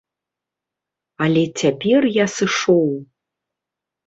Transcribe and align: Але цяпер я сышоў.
Але 1.25 1.43
цяпер 1.61 2.01
я 2.17 2.25
сышоў. 2.37 2.89